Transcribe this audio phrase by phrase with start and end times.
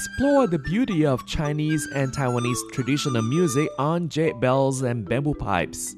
[0.00, 5.94] explore the beauty of Chinese and Taiwanese traditional music on jade bells and bamboo pipes.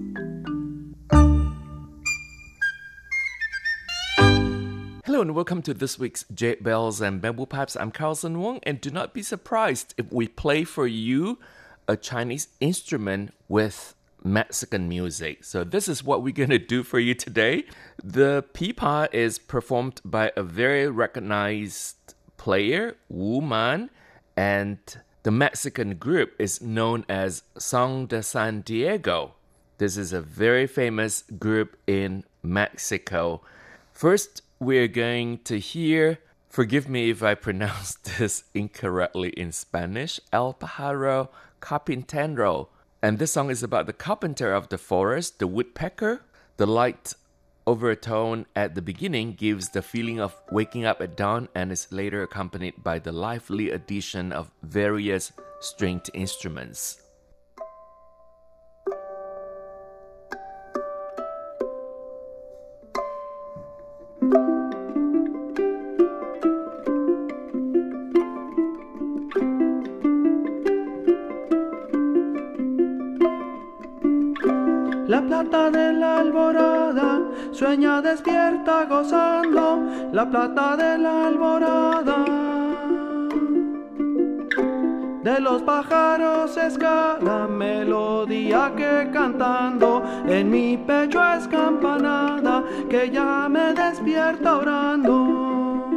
[5.05, 7.77] Hello and welcome to this week's Jade Bells and Bamboo Pipes.
[7.77, 11.39] I'm Carlson Wong, and do not be surprised if we play for you
[11.87, 13.95] a Chinese instrument with
[14.25, 15.45] Mexican music.
[15.45, 17.67] So, this is what we're going to do for you today.
[18.03, 23.89] The pipa is performed by a very recognized player, Wu Man,
[24.37, 24.79] and
[25.23, 29.35] the Mexican group is known as Son de San Diego.
[29.79, 33.43] This is a very famous group in Mexico.
[33.93, 36.19] First, we're going to hear,
[36.49, 41.29] forgive me if I pronounce this incorrectly in Spanish, El Pájaro
[41.61, 42.67] Carpintero
[43.05, 46.23] and this song is about the carpenter of the forest, the woodpecker.
[46.57, 47.15] The light
[47.67, 52.23] overtone at the beginning gives the feeling of waking up at dawn and is later
[52.23, 57.02] accompanied by the lively addition of various stringed instruments.
[78.13, 79.79] Despierta gozando
[80.13, 82.19] la plata de la alborada.
[85.25, 93.49] De los pájaros es cada melodía que cantando en mi pecho es campanada que ya
[93.49, 95.92] me despierta orando.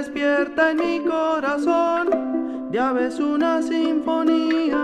[0.00, 2.68] Despierta en mi corazón.
[2.70, 4.82] Ya ves una sinfonía.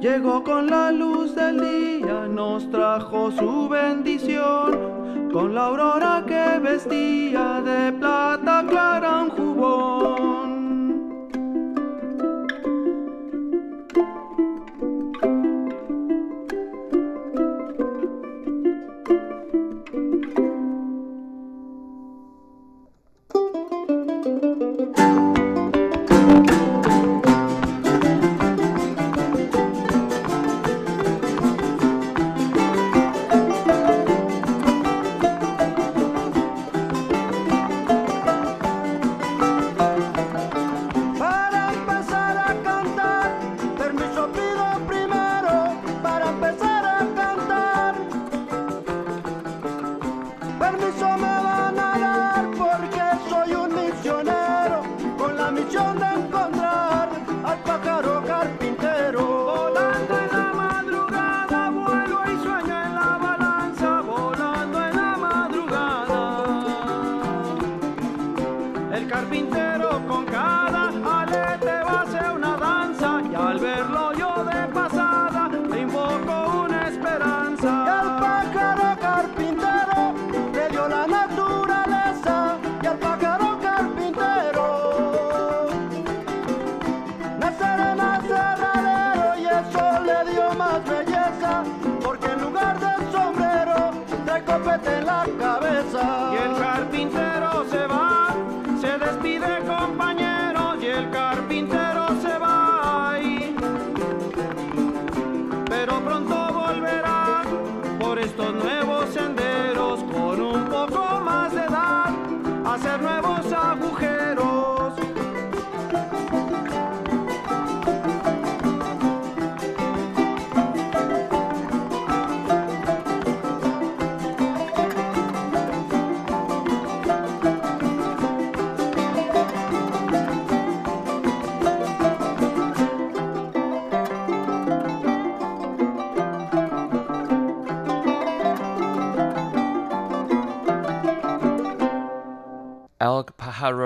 [0.00, 5.30] Llegó con la luz del día, nos trajo su bendición.
[5.32, 10.13] Con la aurora que vestía de plata clara un jubón.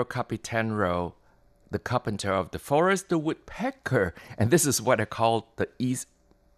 [0.09, 1.13] Carpintero,
[1.71, 4.13] the carpenter of the forest, the woodpecker.
[4.37, 6.07] And this is what I call the East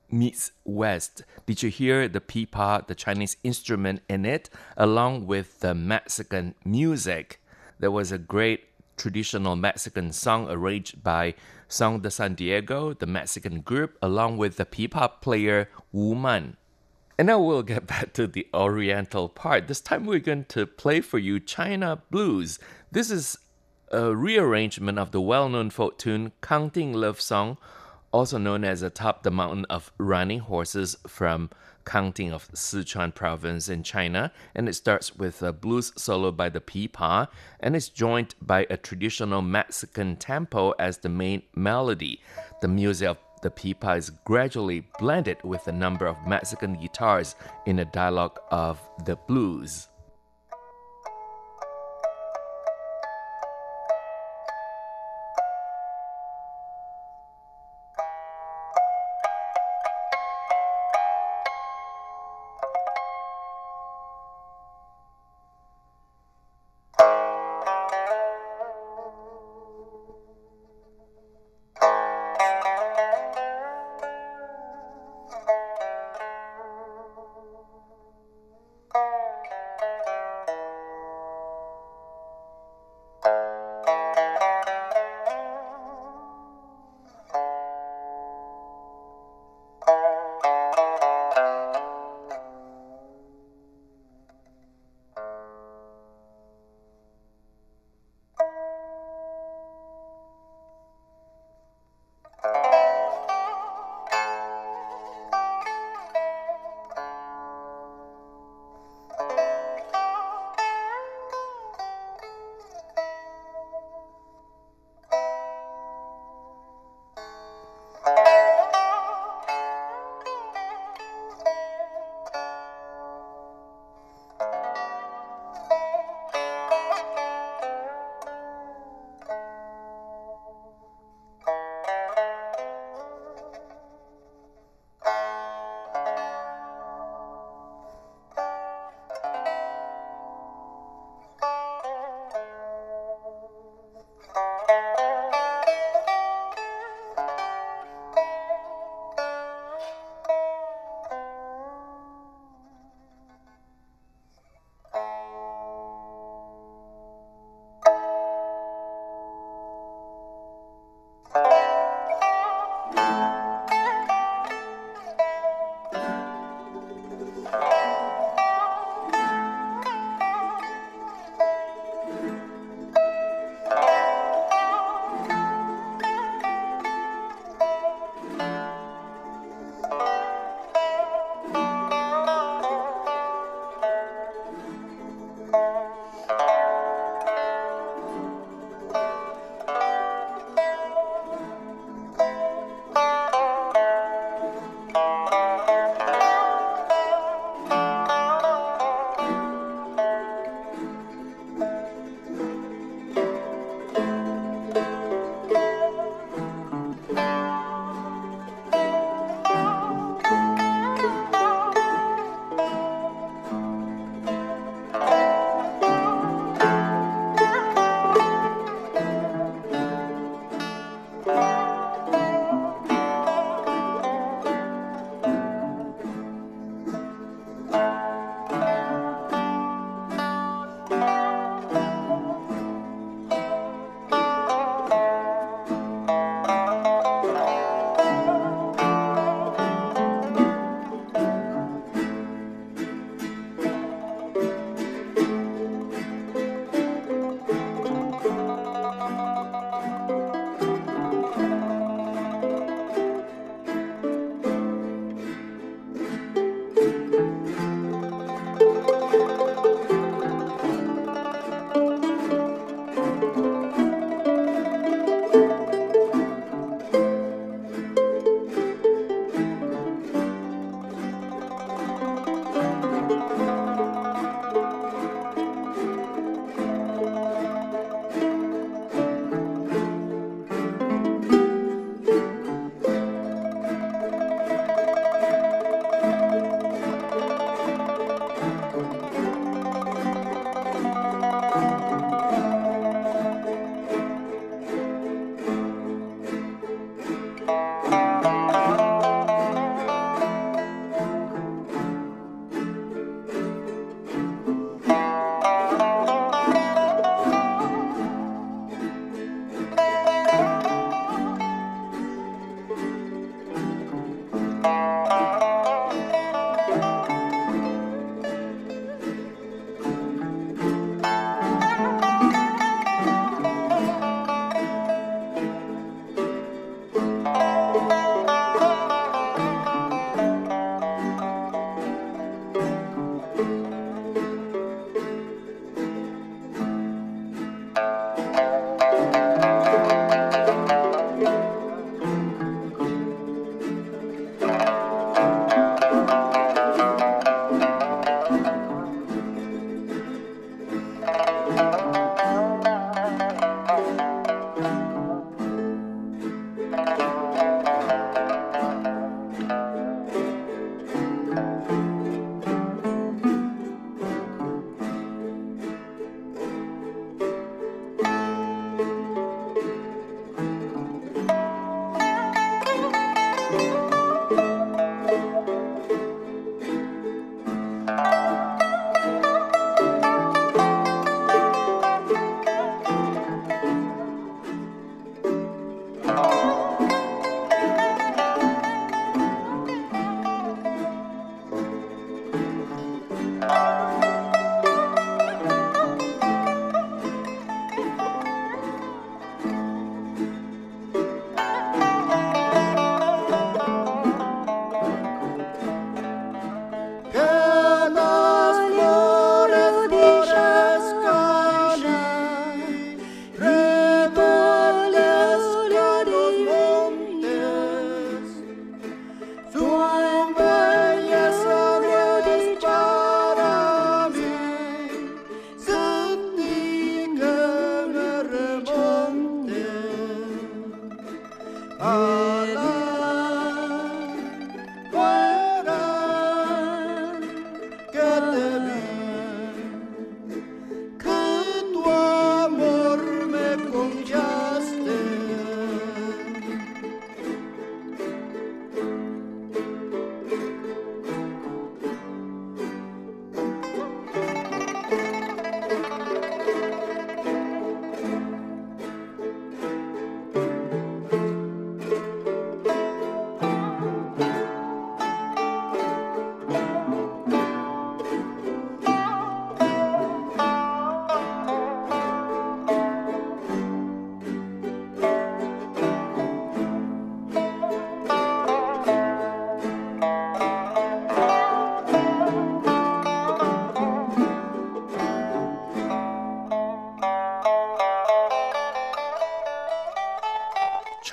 [0.10, 1.24] meets West.
[1.46, 7.42] Did you hear the pipa, the Chinese instrument in it, along with the Mexican music?
[7.80, 8.66] There was a great
[8.98, 11.34] traditional Mexican song arranged by
[11.68, 16.58] Son de San Diego, the Mexican group, along with the pipa player Wu Man.
[17.22, 19.68] And now we'll get back to the Oriental part.
[19.68, 22.58] This time we're going to play for you China Blues.
[22.92, 23.38] This is
[23.92, 27.60] a rearrangement of the well known folk tune Counting Love Song,
[28.12, 31.52] also known as Atop the Mountain of Running Horses from
[31.86, 36.60] Kangting of Sichuan province in China, and it starts with a blues solo by the
[36.60, 37.28] pipa,
[37.60, 42.20] and is joined by a traditional Mexican tempo as the main melody.
[42.64, 47.36] The music of the pipa is gradually blended with a number of Mexican guitars
[47.66, 49.88] in a dialogue of the blues.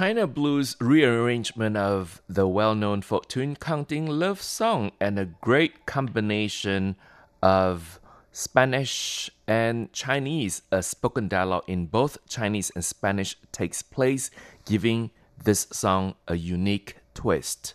[0.09, 5.85] China Blues rearrangement of the well known folk tune Counting Love Song and a great
[5.85, 6.97] combination
[7.43, 8.00] of
[8.33, 10.62] Spanish and Chinese.
[10.73, 14.31] A spoken dialogue in both Chinese and Spanish takes place,
[14.65, 15.11] giving
[15.45, 17.75] this song a unique twist.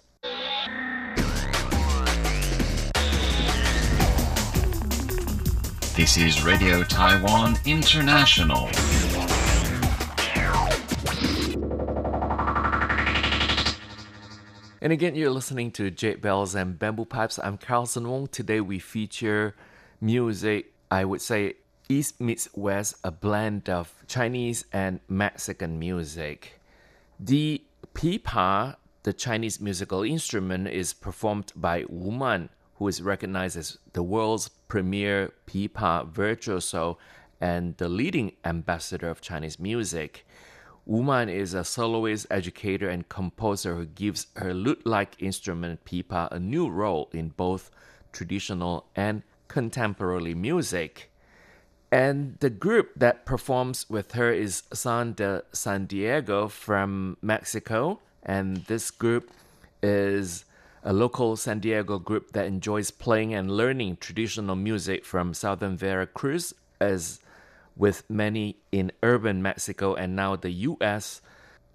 [5.96, 8.72] This is Radio Taiwan International.
[14.84, 17.40] And again, you're listening to Jade Bells and Bamboo Pipes.
[17.42, 18.28] I'm Carlson Wong.
[18.28, 19.56] Today we feature
[20.02, 21.54] music, I would say
[21.88, 26.60] East meets West, a blend of Chinese and Mexican music.
[27.18, 27.64] The
[27.94, 34.04] pipa, the Chinese musical instrument, is performed by Wu Man, who is recognized as the
[34.04, 36.98] world's premier pipa virtuoso
[37.40, 40.26] and the leading ambassador of Chinese music.
[40.86, 46.28] Wu Man is a soloist, educator, and composer who gives her lute like instrument pipa
[46.32, 47.72] a new role in both
[48.12, 51.10] traditional and contemporary music.
[51.90, 58.00] And the group that performs with her is Son de San Diego from Mexico.
[58.24, 59.30] And this group
[59.82, 60.44] is
[60.84, 66.54] a local San Diego group that enjoys playing and learning traditional music from southern Veracruz
[66.82, 67.20] as
[67.76, 71.22] with many in urban Mexico and now the US,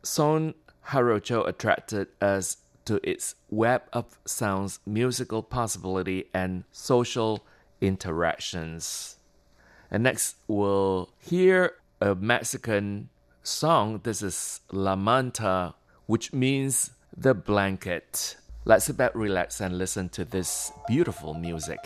[0.02, 0.54] Son
[0.88, 7.44] Jarocho attracted us to its web of sounds, musical possibility, and social
[7.80, 9.18] interactions.
[9.90, 13.10] And next, we'll hear a Mexican
[13.42, 14.00] song.
[14.04, 15.74] This is La Manta,
[16.06, 18.36] which means the blanket.
[18.64, 21.78] Let's sit back, relax, and listen to this beautiful music.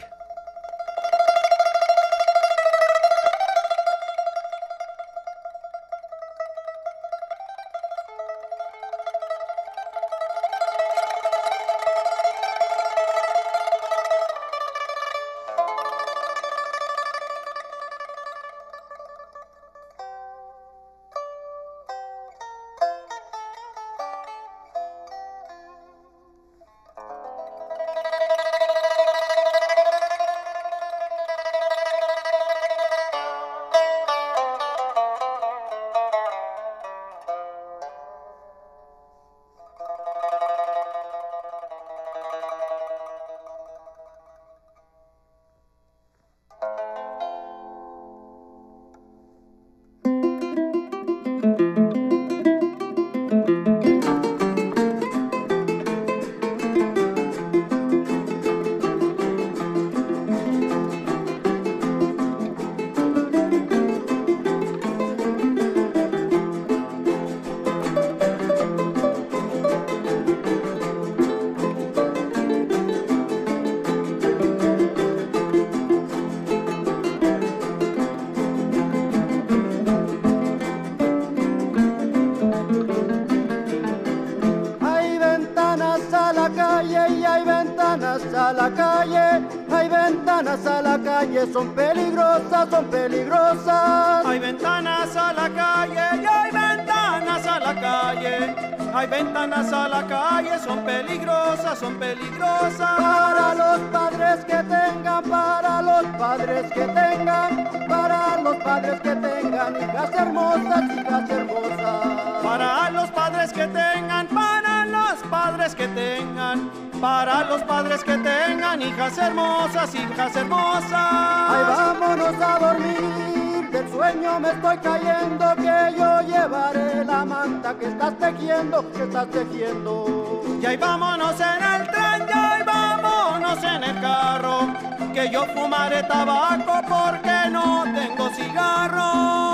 [98.15, 98.55] Calle.
[98.95, 103.01] Hay ventanas a la calle, son peligrosas, son peligrosas.
[103.01, 109.77] Para los padres que tengan, para los padres que tengan, para los padres que tengan
[109.77, 112.43] hijas hermosas, hijas hermosas.
[112.43, 118.83] Para los padres que tengan, para los padres que tengan, para los padres que tengan
[118.83, 120.93] hijas hermosas, hijas hermosas.
[120.93, 123.42] Ay, vámonos a dormir,
[123.73, 129.29] del sueño me estoy cayendo, que yo llevaré la manta que estás tejiendo, que estás
[129.31, 130.43] tejiendo.
[130.61, 134.69] Y ahí vámonos en el tren, y ahí vámonos en el carro.
[135.15, 139.52] Que yo fumaré tabaco porque no tengo cigarro.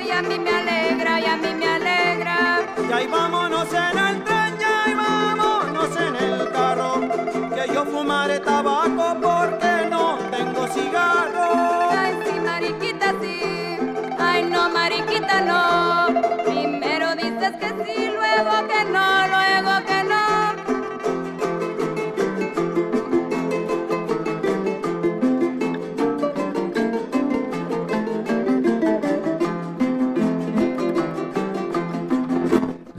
[0.00, 2.60] Y a mí me alegra, y a mí me alegra.
[2.88, 7.00] Y ahí vámonos en el tren, y ahí vámonos en el carro,
[7.54, 11.90] que yo fumaré tabaco porque no tengo cigarro.
[11.90, 13.78] Ay, sí, mariquita, sí.
[14.18, 16.44] Ay, no, mariquita, no.
[16.44, 20.17] Primero dices que sí, luego que no, luego que no.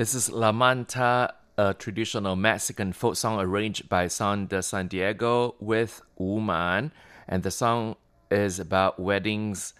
[0.10, 5.54] This is La Manta, a traditional Mexican folk song arranged by Son de San Diego
[5.60, 6.92] with Wu Man.
[7.28, 7.96] And the song
[8.32, 9.76] is about weddings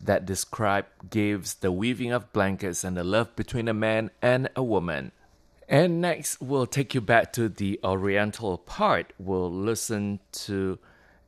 [0.00, 4.62] that describe gives the weaving of blankets and the love between a man and a
[4.62, 5.12] woman.
[5.68, 9.12] And next, we'll take you back to the Oriental part.
[9.18, 10.78] We'll listen to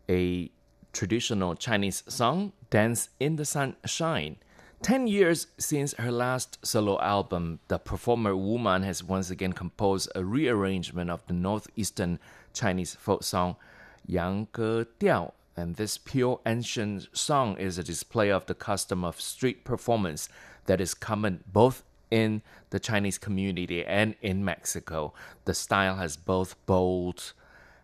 [0.08, 0.50] a
[0.94, 4.36] traditional Chinese song, Dance in the Sunshine.
[4.82, 10.08] Ten years since her last solo album, the performer Wu Man has once again composed
[10.14, 12.20] a rearrangement of the northeastern
[12.54, 13.56] Chinese folk song
[14.06, 15.32] Yang Ge Diao.
[15.56, 20.28] And this pure ancient song is a display of the custom of street performance
[20.66, 25.12] that is common both in the Chinese community and in Mexico.
[25.44, 27.32] The style has both bold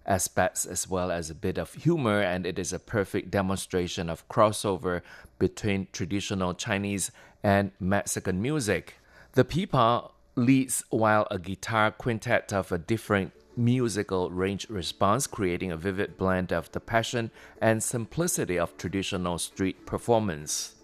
[0.06, 4.28] aspects as well as a bit of humor, and it is a perfect demonstration of
[4.28, 5.02] crossover
[5.38, 7.10] between traditional Chinese
[7.42, 8.94] and Mexican music.
[9.32, 15.76] The pipa leads while a guitar quintet of a different musical range responds, creating a
[15.76, 20.74] vivid blend of the passion and simplicity of traditional street performance.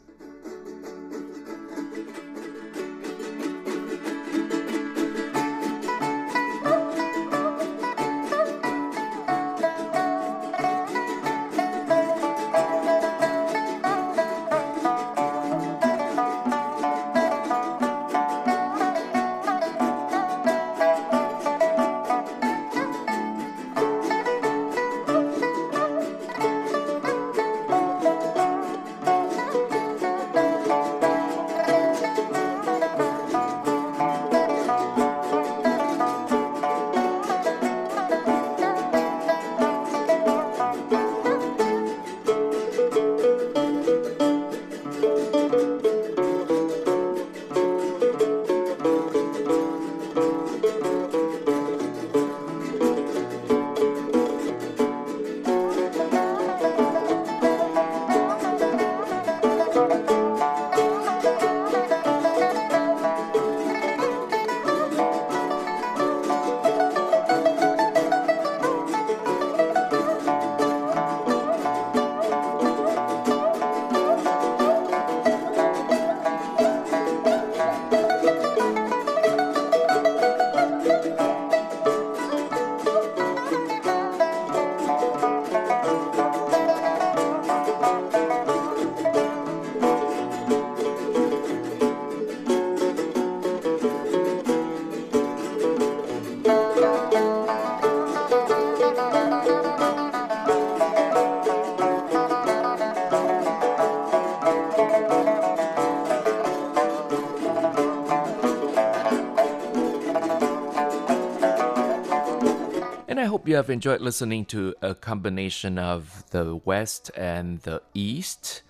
[113.61, 118.63] Have enjoyed listening to a combination of the West and the East.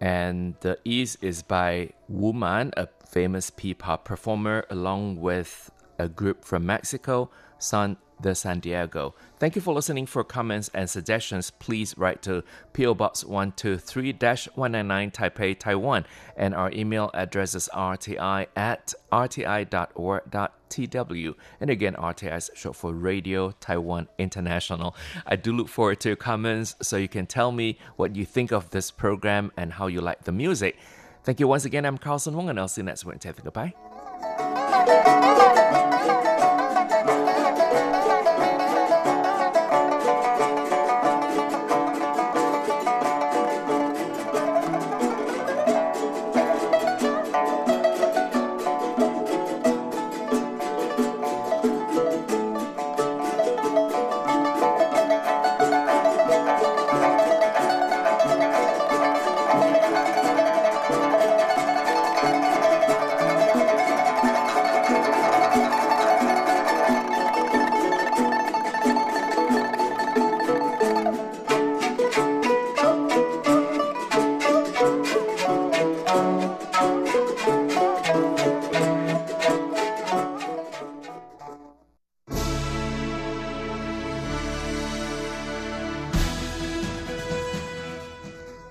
[0.00, 6.44] And the East is by Wu Man, a famous pipa performer, along with a group
[6.44, 9.14] from Mexico, Son de San Diego.
[9.38, 10.06] Thank you for listening.
[10.06, 16.04] For comments and suggestions, please write to PO Box 123-199 Taipei, Taiwan.
[16.36, 20.54] And our email address is rti at rti.org.tw.
[21.60, 24.94] And again, RTI is short for Radio Taiwan International.
[25.26, 28.52] I do look forward to your comments so you can tell me what you think
[28.52, 30.76] of this program and how you like the music.
[31.24, 31.84] Thank you once again.
[31.84, 33.32] I'm Carlson Wong, and I'll see you next Wednesday.
[33.42, 33.74] Goodbye.